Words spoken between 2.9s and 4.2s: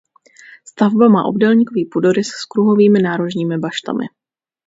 nárožními baštami.